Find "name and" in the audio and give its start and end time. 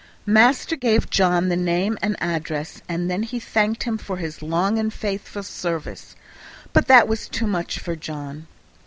1.55-2.17